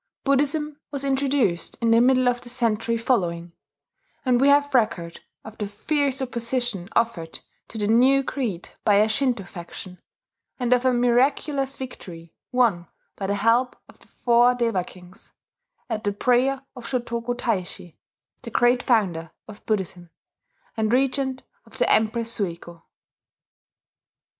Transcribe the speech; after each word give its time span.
Buddhism 0.23 0.79
was 0.89 1.03
introduced 1.03 1.77
in 1.79 1.91
the 1.91 2.01
middle 2.01 2.27
of 2.27 2.41
the 2.41 2.49
century 2.49 2.97
following; 2.97 3.51
and 4.25 4.41
we 4.41 4.47
have 4.47 4.73
record 4.73 5.19
of 5.45 5.59
the 5.59 5.67
fierce 5.67 6.23
opposition 6.23 6.89
offered 6.95 7.41
to 7.67 7.77
the 7.77 7.85
new 7.85 8.23
creed 8.23 8.69
by 8.83 8.95
a 8.95 9.07
Shinto 9.07 9.43
faction, 9.43 10.01
and 10.57 10.73
of 10.73 10.85
a 10.87 10.91
miraculous 10.91 11.77
victory 11.77 12.33
won 12.51 12.87
by 13.15 13.27
the 13.27 13.35
help 13.35 13.75
of 13.87 13.99
the 13.99 14.07
Four 14.07 14.55
Deva 14.55 14.83
Kings, 14.83 15.33
at 15.87 16.03
the 16.03 16.13
prayer 16.13 16.63
of 16.75 16.87
Shotoku 16.87 17.35
Taishi, 17.37 17.95
the 18.41 18.49
great 18.49 18.81
founder 18.81 19.29
of 19.47 19.63
Buddhism, 19.67 20.09
and 20.75 20.91
regent 20.91 21.43
of 21.63 21.77
the 21.77 21.87
Empress 21.93 22.35
Suiko. 22.35 22.81